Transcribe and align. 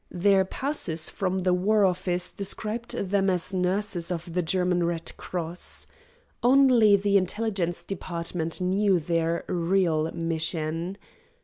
Their 0.09 0.45
passes 0.45 1.11
from 1.11 1.37
the 1.37 1.53
war 1.53 1.85
office 1.85 2.31
described 2.31 2.97
them 2.97 3.29
as 3.29 3.53
nurses 3.53 4.09
of 4.09 4.33
the 4.33 4.41
German 4.41 4.83
Red 4.83 5.15
Cross. 5.15 5.85
Only 6.41 6.95
the 6.95 7.17
Intelligence 7.17 7.83
Department 7.83 8.59
knew 8.59 8.99
their 8.99 9.43
real 9.47 10.11
mission. 10.11 10.97